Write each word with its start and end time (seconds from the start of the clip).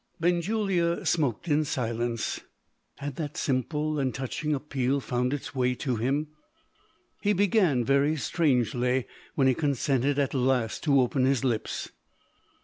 Benjulia 0.19 1.05
smoked 1.05 1.47
in 1.47 1.63
silence. 1.63 2.39
Had 2.95 3.17
that 3.17 3.37
simple 3.37 3.99
and 3.99 4.15
touching 4.15 4.51
appeal 4.55 4.99
found 4.99 5.31
its 5.31 5.53
way 5.53 5.75
to 5.75 5.97
him? 5.97 6.29
He 7.21 7.33
began 7.33 7.85
very 7.85 8.15
strangely, 8.17 9.05
when 9.35 9.45
he 9.45 9.53
consented 9.53 10.17
at 10.17 10.33
last 10.33 10.81
to 10.85 10.99
open 10.99 11.25
his 11.25 11.43
lips. 11.43 11.91